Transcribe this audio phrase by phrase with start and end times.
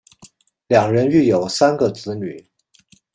[0.67, 2.43] 两人育有三个子女。